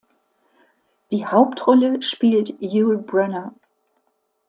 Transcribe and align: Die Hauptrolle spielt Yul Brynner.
Die 1.11 1.27
Hauptrolle 1.27 2.01
spielt 2.01 2.55
Yul 2.59 2.97
Brynner. 2.97 3.53